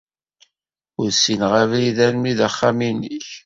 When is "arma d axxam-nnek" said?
2.07-3.27